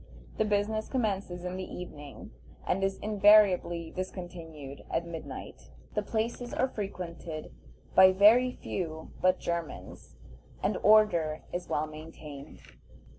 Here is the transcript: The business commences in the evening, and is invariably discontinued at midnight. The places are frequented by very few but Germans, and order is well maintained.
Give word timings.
The 0.39 0.45
business 0.45 0.89
commences 0.89 1.45
in 1.45 1.57
the 1.57 1.63
evening, 1.63 2.31
and 2.65 2.83
is 2.83 2.97
invariably 3.03 3.91
discontinued 3.95 4.81
at 4.89 5.05
midnight. 5.05 5.69
The 5.93 6.01
places 6.01 6.55
are 6.55 6.67
frequented 6.69 7.51
by 7.93 8.11
very 8.11 8.51
few 8.51 9.11
but 9.21 9.37
Germans, 9.39 10.15
and 10.63 10.75
order 10.81 11.43
is 11.53 11.69
well 11.69 11.85
maintained. 11.85 12.61